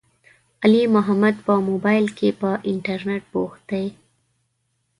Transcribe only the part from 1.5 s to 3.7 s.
مبائل کې، په انترنيت بوخت